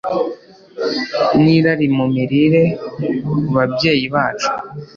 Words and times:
ni 1.41 1.55
rari 1.63 1.87
mu 1.97 2.05
mirire. 2.15 2.63
Ku 3.27 3.37
babyeyi 3.55 4.05
bacu 4.13 4.49